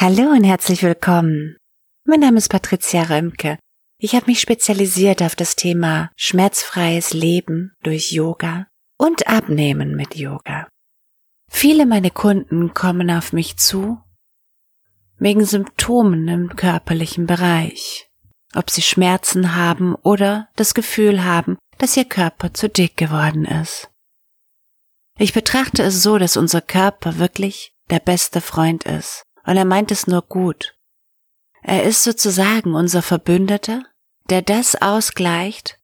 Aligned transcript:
Hallo 0.00 0.32
und 0.32 0.42
herzlich 0.42 0.82
willkommen. 0.82 1.56
Mein 2.04 2.20
Name 2.20 2.38
ist 2.38 2.48
Patricia 2.48 3.04
Römke. 3.04 3.58
Ich 3.98 4.14
habe 4.14 4.26
mich 4.26 4.40
spezialisiert 4.40 5.22
auf 5.22 5.36
das 5.36 5.54
Thema 5.54 6.10
schmerzfreies 6.16 7.14
Leben 7.14 7.72
durch 7.82 8.10
Yoga 8.10 8.66
und 8.98 9.28
Abnehmen 9.28 9.94
mit 9.94 10.16
Yoga. 10.16 10.68
Viele 11.48 11.86
meiner 11.86 12.10
Kunden 12.10 12.74
kommen 12.74 13.08
auf 13.08 13.32
mich 13.32 13.56
zu 13.56 14.02
wegen 15.18 15.44
Symptomen 15.44 16.26
im 16.26 16.56
körperlichen 16.56 17.26
Bereich, 17.26 18.08
ob 18.54 18.70
sie 18.70 18.82
Schmerzen 18.82 19.54
haben 19.54 19.94
oder 19.94 20.48
das 20.56 20.74
Gefühl 20.74 21.24
haben, 21.24 21.56
dass 21.78 21.96
ihr 21.96 22.04
Körper 22.04 22.52
zu 22.52 22.68
dick 22.68 22.96
geworden 22.96 23.44
ist. 23.44 23.88
Ich 25.18 25.32
betrachte 25.32 25.84
es 25.84 26.02
so, 26.02 26.18
dass 26.18 26.36
unser 26.36 26.60
Körper 26.60 27.18
wirklich 27.18 27.72
der 27.90 28.00
beste 28.00 28.40
Freund 28.40 28.84
ist 28.84 29.24
und 29.46 29.56
er 29.56 29.64
meint 29.64 29.90
es 29.90 30.06
nur 30.06 30.22
gut. 30.22 30.76
Er 31.62 31.84
ist 31.84 32.02
sozusagen 32.02 32.74
unser 32.74 33.02
Verbündeter, 33.02 33.84
der 34.28 34.42
das 34.42 34.80
ausgleicht, 34.80 35.78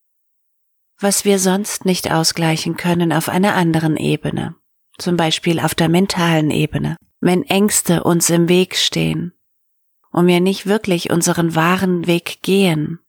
was 0.98 1.24
wir 1.24 1.38
sonst 1.38 1.84
nicht 1.84 2.10
ausgleichen 2.10 2.77
können 2.77 3.12
auf 3.12 3.28
einer 3.28 3.55
anderen 3.55 3.96
Ebene, 3.96 4.55
zum 4.98 5.16
Beispiel 5.16 5.60
auf 5.60 5.74
der 5.74 5.88
mentalen 5.88 6.50
Ebene, 6.50 6.96
wenn 7.20 7.42
Ängste 7.45 8.05
uns 8.05 8.28
im 8.30 8.48
Weg 8.48 8.77
stehen 8.77 9.33
und 10.11 10.27
wir 10.27 10.41
nicht 10.41 10.66
wirklich 10.66 11.11
unseren 11.11 11.55
wahren 11.55 12.06
Weg 12.06 12.42
gehen, 12.42 13.00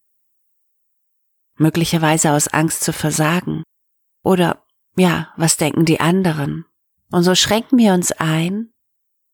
möglicherweise 1.57 2.31
aus 2.31 2.47
Angst 2.47 2.83
zu 2.83 2.93
versagen 2.93 3.63
oder 4.23 4.65
ja, 4.95 5.33
was 5.37 5.57
denken 5.57 5.85
die 5.85 5.99
anderen? 5.99 6.65
Und 7.11 7.23
so 7.23 7.35
schränken 7.35 7.77
wir 7.77 7.93
uns 7.93 8.11
ein 8.11 8.70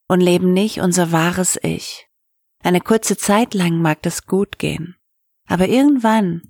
und 0.08 0.22
leben 0.22 0.54
nicht 0.54 0.80
unser 0.80 1.12
wahres 1.12 1.60
Ich. 1.62 2.08
Eine 2.64 2.82
kurze 2.82 3.18
Zeit 3.18 3.54
lang 3.54 3.82
mag 3.82 4.02
das 4.02 4.26
gut 4.26 4.58
gehen, 4.58 4.96
aber 5.48 5.68
irgendwann, 5.68 6.50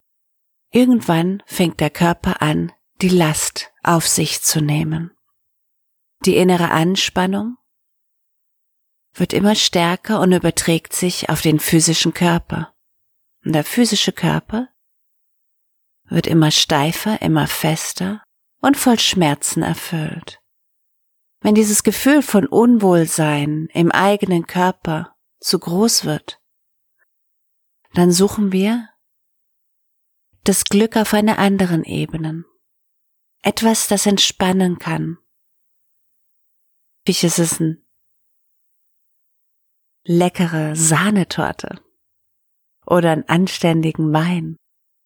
irgendwann 0.72 1.44
fängt 1.46 1.80
der 1.80 1.90
Körper 1.90 2.42
an, 2.42 2.72
die 3.02 3.10
Last 3.10 3.72
auf 3.84 4.08
sich 4.08 4.42
zu 4.42 4.62
nehmen. 4.62 5.12
Die 6.26 6.36
innere 6.36 6.72
Anspannung 6.72 7.58
wird 9.14 9.34
immer 9.34 9.56
stärker 9.56 10.20
und 10.20 10.32
überträgt 10.32 10.94
sich 10.94 11.30
auf 11.30 11.42
den 11.42 11.60
physischen 11.60 12.14
Körper. 12.14 12.74
Und 13.46 13.54
der 13.54 13.64
physische 13.64 14.12
Körper 14.12 14.70
wird 16.06 16.28
immer 16.28 16.52
steifer, 16.52 17.22
immer 17.22 17.48
fester 17.48 18.24
und 18.62 18.78
voll 18.78 19.00
Schmerzen 19.00 19.64
erfüllt. 19.64 20.40
Wenn 21.48 21.56
dieses 21.56 21.84
Gefühl 21.84 22.24
von 22.24 22.46
Unwohlsein 22.46 23.70
im 23.74 23.90
eigenen 23.90 24.48
Körper 24.48 25.16
zu 25.40 25.58
groß 25.58 26.04
wird, 26.04 26.42
dann 27.94 28.12
suchen 28.12 28.52
wir 28.52 28.90
das 30.44 30.66
Glück 30.66 30.98
auf 30.98 31.14
einer 31.14 31.40
anderen 31.40 31.86
Ebene. 31.86 32.44
Etwas, 33.44 33.88
das 33.88 34.06
entspannen 34.06 34.78
kann. 34.78 35.20
Wie 37.06 37.12
ist 37.12 37.62
ein 37.62 37.88
leckere 40.04 40.76
Sahnetorte 40.76 41.82
oder 42.86 43.12
einen 43.12 43.30
anständigen 43.30 44.12
Wein. 44.12 44.58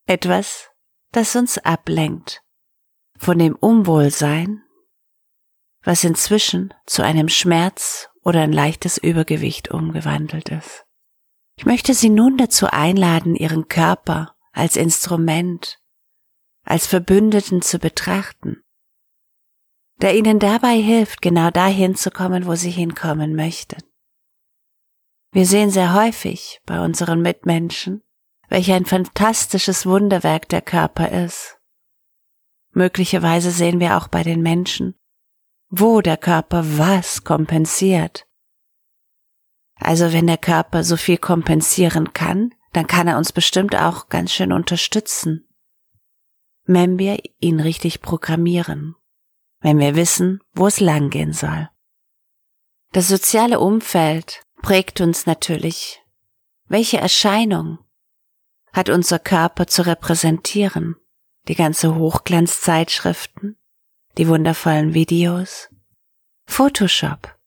Etwas, 0.07 0.71
das 1.11 1.35
uns 1.35 1.59
ablenkt 1.59 2.41
von 3.19 3.37
dem 3.37 3.55
Unwohlsein, 3.55 4.63
was 5.83 6.03
inzwischen 6.03 6.73
zu 6.85 7.03
einem 7.03 7.29
Schmerz 7.29 8.09
oder 8.23 8.41
ein 8.41 8.53
leichtes 8.53 8.97
Übergewicht 8.97 9.71
umgewandelt 9.71 10.49
ist. 10.49 10.85
Ich 11.57 11.65
möchte 11.65 11.93
Sie 11.93 12.09
nun 12.09 12.37
dazu 12.37 12.67
einladen, 12.67 13.35
Ihren 13.35 13.67
Körper 13.67 14.35
als 14.51 14.75
Instrument, 14.75 15.79
als 16.63 16.87
Verbündeten 16.87 17.61
zu 17.61 17.79
betrachten, 17.79 18.61
der 20.01 20.15
Ihnen 20.15 20.39
dabei 20.39 20.75
hilft, 20.75 21.21
genau 21.21 21.49
dahin 21.51 21.95
zu 21.95 22.11
kommen, 22.11 22.45
wo 22.45 22.55
Sie 22.55 22.71
hinkommen 22.71 23.35
möchten. 23.35 23.81
Wir 25.31 25.45
sehen 25.45 25.69
sehr 25.69 25.93
häufig 25.93 26.61
bei 26.65 26.83
unseren 26.83 27.21
Mitmenschen, 27.21 28.03
welch 28.49 28.71
ein 28.71 28.85
fantastisches 28.85 29.85
Wunderwerk 29.85 30.49
der 30.49 30.61
Körper 30.61 31.09
ist. 31.09 31.57
Möglicherweise 32.73 33.51
sehen 33.51 33.79
wir 33.79 33.97
auch 33.97 34.07
bei 34.07 34.23
den 34.23 34.41
Menschen, 34.41 34.95
wo 35.71 36.01
der 36.01 36.17
Körper 36.17 36.77
was 36.77 37.23
kompensiert. 37.23 38.27
Also 39.75 40.13
wenn 40.13 40.27
der 40.27 40.37
Körper 40.37 40.83
so 40.83 40.97
viel 40.97 41.17
kompensieren 41.17 42.13
kann, 42.13 42.53
dann 42.73 42.87
kann 42.87 43.07
er 43.07 43.17
uns 43.17 43.31
bestimmt 43.31 43.75
auch 43.75 44.09
ganz 44.09 44.33
schön 44.33 44.51
unterstützen. 44.51 45.47
Wenn 46.65 46.99
wir 46.99 47.17
ihn 47.39 47.59
richtig 47.59 48.01
programmieren. 48.01 48.95
Wenn 49.59 49.79
wir 49.79 49.95
wissen, 49.95 50.41
wo 50.53 50.67
es 50.67 50.79
langgehen 50.79 51.33
soll. 51.33 51.69
Das 52.91 53.07
soziale 53.07 53.59
Umfeld 53.59 54.43
prägt 54.61 54.99
uns 54.99 55.25
natürlich. 55.25 56.03
Welche 56.65 56.97
Erscheinung 56.97 57.79
hat 58.73 58.89
unser 58.89 59.19
Körper 59.19 59.67
zu 59.67 59.85
repräsentieren? 59.85 60.95
Die 61.47 61.55
ganze 61.55 61.95
Hochglanzzeitschriften, 61.95 63.57
die 64.17 64.27
wundervollen 64.27 64.93
Videos, 64.93 65.69
Photoshop, 66.45 67.37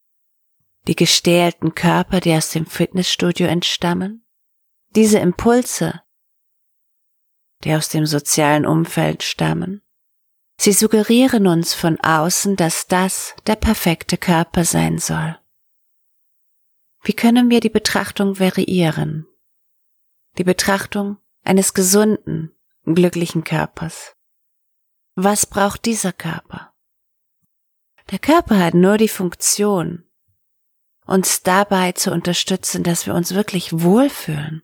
die 0.87 0.97
gestählten 0.97 1.75
Körper, 1.75 2.21
die 2.21 2.35
aus 2.35 2.51
dem 2.51 2.67
Fitnessstudio 2.67 3.47
entstammen, 3.47 4.27
diese 4.95 5.19
Impulse, 5.19 6.03
die 7.65 7.75
aus 7.75 7.89
dem 7.89 8.07
sozialen 8.07 8.67
Umfeld 8.67 9.23
stammen. 9.23 9.83
Sie 10.57 10.73
suggerieren 10.73 11.47
uns 11.47 11.75
von 11.75 11.99
außen, 12.01 12.57
dass 12.57 12.87
das 12.87 13.35
der 13.47 13.57
perfekte 13.57 14.17
Körper 14.17 14.65
sein 14.65 14.99
soll. 14.99 15.37
Wie 17.03 17.13
können 17.13 17.51
wir 17.51 17.61
die 17.61 17.71
Betrachtung 17.71 18.39
variieren? 18.39 19.27
Die 20.39 20.45
Betrachtung 20.45 21.19
eines 21.43 21.75
gesunden, 21.75 22.53
glücklichen 22.85 23.45
Körpers. 23.45 24.14
Was 25.17 25.47
braucht 25.47 25.85
dieser 25.85 26.13
Körper? 26.13 26.73
Der 28.11 28.19
Körper 28.19 28.59
hat 28.59 28.75
nur 28.75 28.99
die 28.99 29.09
Funktion, 29.09 30.05
uns 31.07 31.43
dabei 31.43 31.93
zu 31.93 32.11
unterstützen, 32.11 32.83
dass 32.83 33.07
wir 33.07 33.15
uns 33.15 33.35
wirklich 33.35 33.73
wohlfühlen. 33.73 34.63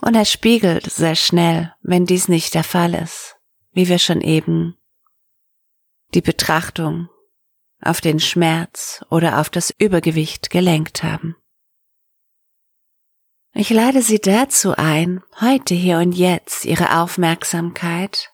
Und 0.00 0.14
er 0.14 0.24
spiegelt 0.24 0.88
sehr 0.90 1.16
schnell, 1.16 1.74
wenn 1.82 2.06
dies 2.06 2.28
nicht 2.28 2.54
der 2.54 2.62
Fall 2.62 2.94
ist, 2.94 3.36
wie 3.72 3.88
wir 3.88 3.98
schon 3.98 4.20
eben 4.20 4.76
die 6.14 6.20
Betrachtung 6.20 7.08
auf 7.80 8.00
den 8.00 8.20
Schmerz 8.20 9.04
oder 9.10 9.40
auf 9.40 9.50
das 9.50 9.74
Übergewicht 9.76 10.50
gelenkt 10.50 11.02
haben. 11.02 11.36
Ich 13.52 13.70
lade 13.70 14.02
Sie 14.02 14.20
dazu 14.20 14.74
ein, 14.76 15.22
heute 15.40 15.74
hier 15.74 15.98
und 15.98 16.12
jetzt 16.12 16.64
Ihre 16.64 17.00
Aufmerksamkeit 17.00 18.32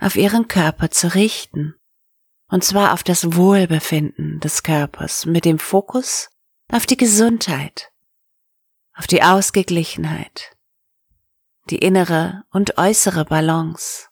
auf 0.00 0.16
ihren 0.16 0.48
Körper 0.48 0.90
zu 0.90 1.14
richten. 1.14 1.74
Und 2.48 2.62
zwar 2.62 2.92
auf 2.92 3.02
das 3.02 3.34
Wohlbefinden 3.34 4.40
des 4.40 4.62
Körpers 4.62 5.26
mit 5.26 5.44
dem 5.44 5.58
Fokus 5.58 6.30
auf 6.70 6.86
die 6.86 6.96
Gesundheit, 6.96 7.92
auf 8.94 9.06
die 9.06 9.22
Ausgeglichenheit, 9.22 10.56
die 11.70 11.78
innere 11.78 12.44
und 12.50 12.78
äußere 12.78 13.24
Balance, 13.24 14.08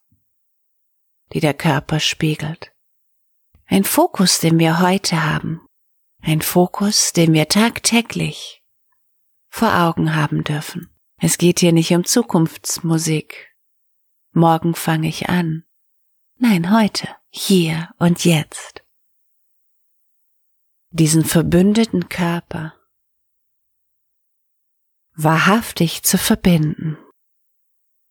die 1.33 1.41
der 1.41 1.55
Körper 1.55 2.01
spiegelt. 2.01 2.73
Ein 3.67 3.85
Fokus, 3.85 4.41
den 4.41 4.59
wir 4.59 4.81
heute 4.81 5.25
haben, 5.25 5.61
ein 6.21 6.43
Fokus, 6.43 7.13
den 7.13 7.33
wir 7.33 7.49
tagtäglich 7.49 8.63
vor 9.49 9.75
Augen 9.75 10.17
haben 10.17 10.43
dürfen. 10.43 10.91
Es 11.19 11.39
geht 11.39 11.61
hier 11.61 11.73
nicht 11.73 11.93
um 11.93 12.05
Zukunftsmusik. 12.05 13.55
Morgen 14.33 14.75
fange 14.75 15.09
ich 15.09 15.29
an. 15.29 15.65
Nein, 16.37 16.73
heute, 16.73 17.09
hier 17.31 17.91
und 17.99 18.25
jetzt. 18.25 18.83
Diesen 20.91 21.25
verbündeten 21.25 22.09
Körper 22.09 22.75
wahrhaftig 25.17 26.03
zu 26.03 26.19
verbinden. 26.19 26.99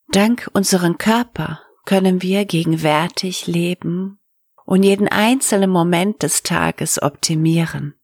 Dank 0.07 0.49
unseren 0.53 0.97
Körper 0.97 1.61
können 1.85 2.21
wir 2.21 2.45
gegenwärtig 2.45 3.47
leben 3.47 4.19
und 4.65 4.83
jeden 4.83 5.09
einzelnen 5.09 5.69
Moment 5.69 6.23
des 6.23 6.43
Tages 6.43 7.01
optimieren. 7.01 7.95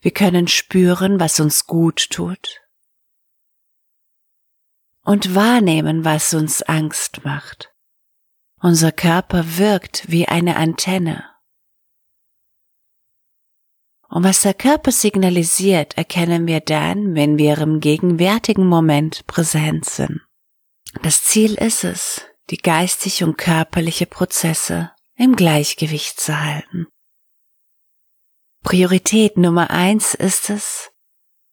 Wir 0.00 0.12
können 0.12 0.48
spüren, 0.48 1.20
was 1.20 1.38
uns 1.38 1.66
gut 1.66 2.08
tut 2.10 2.62
und 5.02 5.34
wahrnehmen, 5.34 6.04
was 6.04 6.32
uns 6.32 6.62
Angst 6.62 7.24
macht. 7.24 7.69
Unser 8.62 8.92
Körper 8.92 9.56
wirkt 9.56 10.10
wie 10.10 10.28
eine 10.28 10.56
Antenne. 10.56 11.24
Und 14.08 14.24
was 14.24 14.42
der 14.42 14.54
Körper 14.54 14.92
signalisiert, 14.92 15.96
erkennen 15.96 16.46
wir 16.46 16.60
dann, 16.60 17.14
wenn 17.14 17.38
wir 17.38 17.56
im 17.58 17.80
gegenwärtigen 17.80 18.66
Moment 18.66 19.26
präsent 19.26 19.86
sind. 19.86 20.20
Das 21.02 21.22
Ziel 21.22 21.54
ist 21.54 21.84
es, 21.84 22.26
die 22.50 22.58
geistig 22.58 23.22
und 23.22 23.38
körperliche 23.38 24.06
Prozesse 24.06 24.90
im 25.14 25.36
Gleichgewicht 25.36 26.20
zu 26.20 26.38
halten. 26.38 26.86
Priorität 28.62 29.38
Nummer 29.38 29.70
eins 29.70 30.14
ist 30.14 30.50
es, 30.50 30.90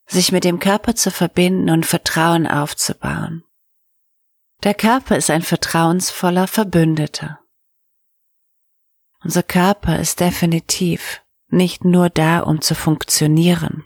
sich 0.08 0.34
mit 0.34 0.44
dem 0.44 0.60
Körper 0.60 0.96
zu 0.96 1.12
verbinden 1.12 1.70
und 1.70 1.86
Vertrauen 1.86 2.48
aufzubauen. 2.48 3.44
Der 4.64 4.74
Körper 4.74 5.18
ist 5.18 5.30
ein 5.30 5.44
vertrauensvoller 5.44 6.48
Verbündeter. 6.48 7.40
Unser 9.24 9.44
Körper 9.44 10.00
ist 10.00 10.20
definitiv 10.20 11.22
nicht 11.50 11.86
nur 11.86 12.10
da, 12.10 12.40
um 12.40 12.62
zu 12.62 12.76
funktionieren. 12.76 13.86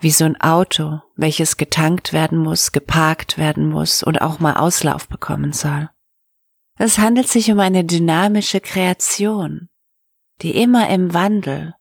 Wie 0.00 0.10
so 0.10 0.24
ein 0.24 0.40
Auto, 0.40 1.00
welches 1.14 1.56
getankt 1.56 2.12
werden 2.12 2.38
muss, 2.38 2.72
geparkt 2.72 3.38
werden 3.38 3.68
muss 3.68 4.02
und 4.02 4.20
auch 4.20 4.40
mal 4.40 4.56
Auslauf 4.56 5.08
bekommen 5.08 5.52
soll. 5.52 5.90
Es 6.78 6.98
handelt 6.98 7.28
sich 7.28 7.50
um 7.52 7.60
eine 7.60 7.84
dynamische 7.84 8.60
Kreation, 8.60 9.68
die 10.40 10.56
immer 10.56 10.88
im 10.88 11.12
Wandel 11.12 11.74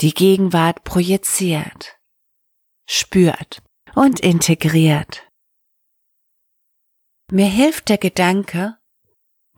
die 0.00 0.12
Gegenwart 0.12 0.84
projiziert, 0.84 1.98
spürt 2.86 3.62
und 3.94 4.20
integriert. 4.20 5.25
Mir 7.30 7.46
hilft 7.46 7.88
der 7.88 7.98
Gedanke 7.98 8.76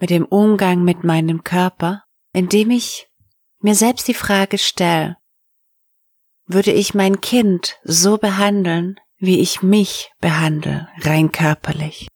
mit 0.01 0.11
dem 0.11 0.25
Umgang 0.25 0.85
mit 0.85 1.05
meinem 1.05 1.45
Körper, 1.45 2.05
indem 2.33 2.71
ich 2.71 3.09
mir 3.61 3.75
selbst 3.75 4.09
die 4.09 4.15
Frage 4.15 4.57
stelle, 4.57 5.17
würde 6.47 6.73
ich 6.73 6.95
mein 6.95 7.21
Kind 7.21 7.79
so 7.85 8.17
behandeln, 8.17 8.99
wie 9.19 9.41
ich 9.41 9.63
mich 9.63 10.11
behandle, 10.19 10.89
rein 11.01 11.31
körperlich? 11.31 12.09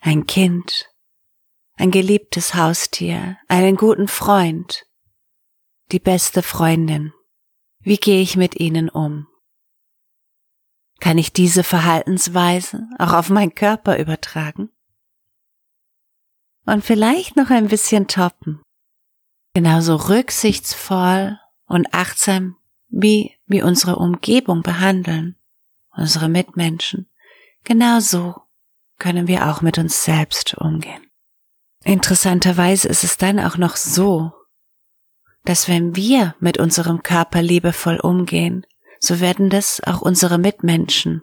Ein 0.00 0.26
Kind, 0.26 0.90
ein 1.76 1.90
geliebtes 1.90 2.54
Haustier, 2.54 3.38
einen 3.48 3.76
guten 3.76 4.08
Freund, 4.08 4.84
die 5.92 5.98
beste 5.98 6.42
Freundin. 6.42 7.14
Wie 7.80 7.96
gehe 7.96 8.20
ich 8.20 8.36
mit 8.36 8.60
ihnen 8.60 8.90
um? 8.90 9.28
Kann 11.00 11.18
ich 11.18 11.32
diese 11.32 11.64
Verhaltensweise 11.64 12.88
auch 12.98 13.12
auf 13.12 13.30
meinen 13.30 13.54
Körper 13.54 13.98
übertragen? 13.98 14.70
und 16.66 16.84
vielleicht 16.84 17.36
noch 17.36 17.50
ein 17.50 17.68
bisschen 17.68 18.08
toppen. 18.08 18.62
Genauso 19.54 19.96
rücksichtsvoll 19.96 21.38
und 21.66 21.94
achtsam, 21.94 22.56
wie 22.88 23.36
wir 23.46 23.64
unsere 23.64 23.96
Umgebung 23.96 24.62
behandeln, 24.62 25.36
unsere 25.90 26.28
Mitmenschen. 26.28 27.08
Genauso 27.62 28.42
können 28.98 29.26
wir 29.26 29.48
auch 29.48 29.62
mit 29.62 29.78
uns 29.78 30.04
selbst 30.04 30.54
umgehen. 30.54 31.06
Interessanterweise 31.84 32.88
ist 32.88 33.04
es 33.04 33.16
dann 33.16 33.38
auch 33.38 33.56
noch 33.56 33.76
so, 33.76 34.32
dass 35.44 35.68
wenn 35.68 35.94
wir 35.94 36.34
mit 36.40 36.58
unserem 36.58 37.02
Körper 37.02 37.42
liebevoll 37.42 38.00
umgehen, 38.00 38.66
so 39.00 39.20
werden 39.20 39.50
das 39.50 39.82
auch 39.82 40.00
unsere 40.00 40.38
Mitmenschen 40.38 41.22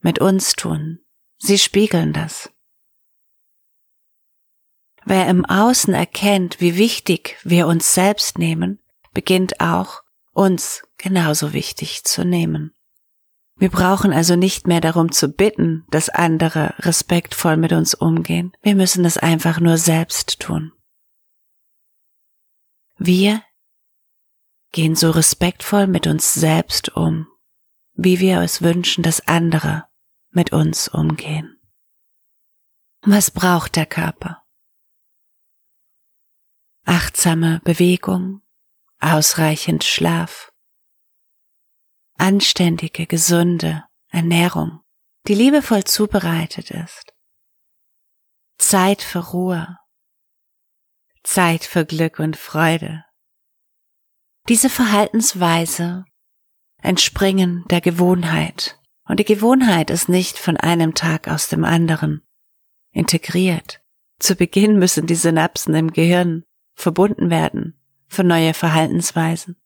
mit 0.00 0.18
uns 0.18 0.54
tun. 0.54 1.00
Sie 1.38 1.58
spiegeln 1.58 2.12
das. 2.12 2.50
Wer 5.04 5.28
im 5.28 5.44
Außen 5.44 5.94
erkennt, 5.94 6.60
wie 6.60 6.76
wichtig 6.76 7.36
wir 7.42 7.66
uns 7.66 7.94
selbst 7.94 8.38
nehmen, 8.38 8.78
beginnt 9.12 9.60
auch 9.60 10.02
uns 10.32 10.82
genauso 10.96 11.52
wichtig 11.52 12.04
zu 12.04 12.24
nehmen. 12.24 12.72
Wir 13.56 13.68
brauchen 13.70 14.12
also 14.12 14.36
nicht 14.36 14.66
mehr 14.66 14.80
darum 14.80 15.12
zu 15.12 15.28
bitten, 15.28 15.84
dass 15.90 16.08
andere 16.08 16.74
respektvoll 16.78 17.56
mit 17.56 17.72
uns 17.72 17.94
umgehen. 17.94 18.52
Wir 18.62 18.74
müssen 18.74 19.04
es 19.04 19.18
einfach 19.18 19.60
nur 19.60 19.76
selbst 19.76 20.40
tun. 20.40 20.72
Wir 22.98 23.42
gehen 24.72 24.96
so 24.96 25.10
respektvoll 25.10 25.86
mit 25.86 26.06
uns 26.06 26.32
selbst 26.32 26.96
um, 26.96 27.26
wie 27.94 28.20
wir 28.20 28.40
es 28.40 28.62
wünschen, 28.62 29.02
dass 29.02 29.26
andere 29.26 29.84
mit 30.30 30.52
uns 30.52 30.88
umgehen. 30.88 31.60
Was 33.02 33.30
braucht 33.30 33.76
der 33.76 33.86
Körper? 33.86 34.42
achtsame 36.84 37.60
Bewegung, 37.64 38.42
ausreichend 38.98 39.84
Schlaf, 39.84 40.52
anständige, 42.16 43.06
gesunde 43.06 43.84
Ernährung, 44.08 44.80
die 45.26 45.34
liebevoll 45.34 45.84
zubereitet 45.84 46.70
ist, 46.70 47.14
Zeit 48.58 49.02
für 49.02 49.20
Ruhe, 49.20 49.78
Zeit 51.22 51.64
für 51.64 51.86
Glück 51.86 52.18
und 52.18 52.36
Freude. 52.36 53.04
Diese 54.48 54.68
Verhaltensweise 54.68 56.04
entspringen 56.82 57.64
der 57.70 57.80
Gewohnheit, 57.80 58.80
und 59.04 59.20
die 59.20 59.24
Gewohnheit 59.24 59.90
ist 59.90 60.08
nicht 60.08 60.38
von 60.38 60.56
einem 60.56 60.94
Tag 60.94 61.28
aus 61.28 61.48
dem 61.48 61.64
anderen 61.64 62.22
integriert. 62.92 63.80
Zu 64.18 64.34
Beginn 64.34 64.78
müssen 64.78 65.06
die 65.06 65.14
Synapsen 65.14 65.74
im 65.74 65.92
Gehirn 65.92 66.44
verbunden 66.74 67.30
werden 67.30 67.80
für 68.08 68.24
neue 68.24 68.52
Verhaltensweisen. 68.54 69.56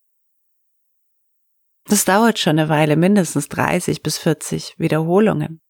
Das 1.84 2.04
dauert 2.04 2.38
schon 2.38 2.58
eine 2.58 2.68
Weile, 2.68 2.96
mindestens 2.96 3.48
30 3.48 4.02
bis 4.02 4.18
40 4.18 4.78
Wiederholungen. 4.78 5.60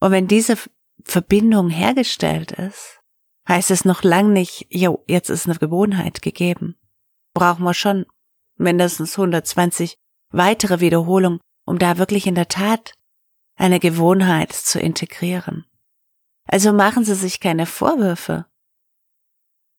Und 0.00 0.12
wenn 0.12 0.28
diese 0.28 0.56
Verbindung 1.04 1.70
hergestellt 1.70 2.52
ist, 2.52 3.00
heißt 3.48 3.70
es 3.70 3.84
noch 3.84 4.02
lang 4.02 4.32
nicht, 4.32 4.66
jo, 4.70 5.02
jetzt 5.08 5.30
ist 5.30 5.46
eine 5.46 5.58
Gewohnheit 5.58 6.22
gegeben. 6.22 6.76
Brauchen 7.34 7.64
wir 7.64 7.74
schon 7.74 8.06
mindestens 8.58 9.18
120 9.18 9.96
weitere 10.30 10.80
Wiederholungen, 10.80 11.40
um 11.64 11.78
da 11.78 11.98
wirklich 11.98 12.26
in 12.26 12.34
der 12.34 12.48
Tat 12.48 12.94
eine 13.56 13.80
Gewohnheit 13.80 14.52
zu 14.52 14.78
integrieren. 14.78 15.64
Also 16.46 16.72
machen 16.72 17.04
Sie 17.04 17.14
sich 17.14 17.40
keine 17.40 17.66
Vorwürfe 17.66 18.46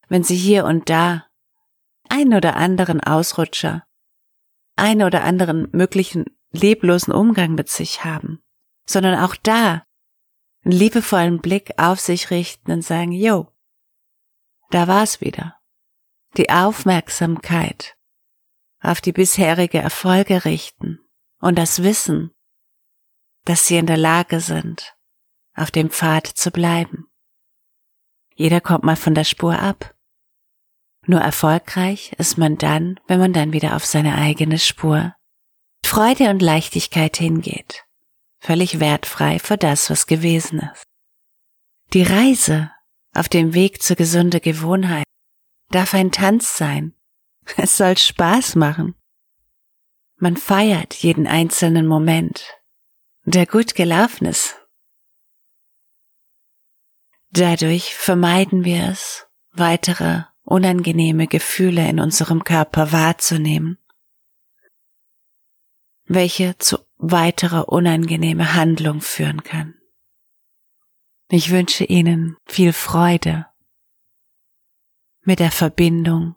wenn 0.09 0.23
sie 0.23 0.35
hier 0.35 0.65
und 0.65 0.89
da 0.89 1.25
ein 2.09 2.33
oder 2.33 2.55
anderen 2.55 2.99
Ausrutscher, 2.99 3.85
ein 4.75 5.03
oder 5.03 5.23
anderen 5.23 5.69
möglichen 5.71 6.25
leblosen 6.51 7.13
Umgang 7.13 7.53
mit 7.53 7.69
sich 7.69 8.03
haben, 8.03 8.41
sondern 8.85 9.23
auch 9.23 9.35
da 9.35 9.83
einen 10.65 10.73
liebevollen 10.73 11.39
Blick 11.39 11.71
auf 11.77 11.99
sich 11.99 12.31
richten 12.31 12.71
und 12.71 12.81
sagen, 12.81 13.11
yo, 13.11 13.53
da 14.71 14.87
war's 14.87 15.21
wieder. 15.21 15.55
Die 16.37 16.49
Aufmerksamkeit 16.49 17.95
auf 18.81 19.01
die 19.01 19.11
bisherige 19.11 19.79
Erfolge 19.79 20.45
richten 20.45 20.99
und 21.39 21.57
das 21.57 21.83
Wissen, 21.83 22.31
dass 23.45 23.67
sie 23.67 23.77
in 23.77 23.85
der 23.85 23.97
Lage 23.97 24.39
sind, 24.39 24.95
auf 25.55 25.71
dem 25.71 25.89
Pfad 25.89 26.27
zu 26.27 26.51
bleiben. 26.51 27.07
Jeder 28.35 28.61
kommt 28.61 28.83
mal 28.83 28.95
von 28.95 29.15
der 29.15 29.25
Spur 29.25 29.59
ab. 29.59 29.95
Nur 31.05 31.19
erfolgreich 31.21 32.13
ist 32.17 32.37
man 32.37 32.57
dann, 32.57 32.99
wenn 33.07 33.19
man 33.19 33.33
dann 33.33 33.53
wieder 33.53 33.75
auf 33.75 33.85
seine 33.85 34.15
eigene 34.15 34.59
Spur 34.59 35.15
Freude 35.85 36.29
und 36.29 36.41
Leichtigkeit 36.41 37.17
hingeht, 37.17 37.85
völlig 38.39 38.79
wertfrei 38.79 39.39
für 39.39 39.57
das, 39.57 39.89
was 39.89 40.05
gewesen 40.05 40.59
ist. 40.59 40.83
Die 41.93 42.03
Reise 42.03 42.71
auf 43.15 43.27
dem 43.27 43.55
Weg 43.55 43.81
zur 43.81 43.95
gesunde 43.95 44.39
Gewohnheit 44.39 45.05
darf 45.71 45.93
ein 45.93 46.11
Tanz 46.11 46.55
sein. 46.55 46.93
Es 47.57 47.77
soll 47.77 47.97
Spaß 47.97 48.55
machen. 48.55 48.95
Man 50.17 50.37
feiert 50.37 50.93
jeden 50.95 51.27
einzelnen 51.27 51.87
Moment, 51.87 52.43
der 53.23 53.45
gut 53.45 53.75
gelaufen 53.75 54.25
ist. 54.25 54.55
Dadurch 57.31 57.95
vermeiden 57.95 58.65
wir 58.65 58.89
es, 58.89 59.27
weitere 59.51 60.23
unangenehme 60.41 61.27
Gefühle 61.27 61.87
in 61.87 61.99
unserem 61.99 62.43
Körper 62.43 62.91
wahrzunehmen, 62.91 63.77
welche 66.05 66.57
zu 66.57 66.79
weiterer 66.97 67.69
unangenehme 67.69 68.55
Handlung 68.55 68.99
führen 68.99 69.43
kann. 69.43 69.75
Ich 71.29 71.51
wünsche 71.51 71.85
Ihnen 71.85 72.35
viel 72.45 72.73
Freude 72.73 73.45
mit 75.21 75.39
der 75.39 75.51
Verbindung 75.51 76.35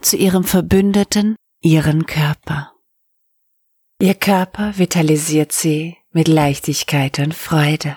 zu 0.00 0.16
Ihrem 0.16 0.44
Verbündeten, 0.44 1.36
Ihren 1.62 2.06
Körper. 2.06 2.72
Ihr 4.00 4.14
Körper 4.14 4.76
vitalisiert 4.76 5.52
Sie 5.52 5.96
mit 6.10 6.28
Leichtigkeit 6.28 7.18
und 7.18 7.34
Freude. 7.34 7.96